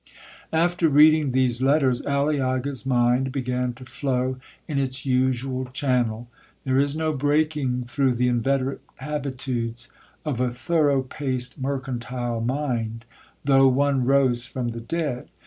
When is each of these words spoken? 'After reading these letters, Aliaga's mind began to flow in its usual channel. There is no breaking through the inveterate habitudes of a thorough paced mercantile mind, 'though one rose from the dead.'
'After 0.51 0.89
reading 0.89 1.29
these 1.29 1.61
letters, 1.61 2.01
Aliaga's 2.07 2.87
mind 2.87 3.31
began 3.31 3.73
to 3.73 3.85
flow 3.85 4.37
in 4.67 4.79
its 4.79 5.05
usual 5.05 5.65
channel. 5.73 6.27
There 6.63 6.79
is 6.79 6.95
no 6.97 7.13
breaking 7.13 7.83
through 7.85 8.15
the 8.15 8.27
inveterate 8.27 8.81
habitudes 8.95 9.91
of 10.25 10.41
a 10.41 10.49
thorough 10.49 11.03
paced 11.03 11.61
mercantile 11.61 12.41
mind, 12.41 13.05
'though 13.43 13.67
one 13.67 14.03
rose 14.03 14.47
from 14.47 14.69
the 14.69 14.81
dead.' 14.81 15.27